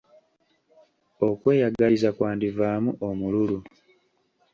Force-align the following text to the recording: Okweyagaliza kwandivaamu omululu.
Okweyagaliza 1.27 2.09
kwandivaamu 2.17 2.89
omululu. 3.07 3.59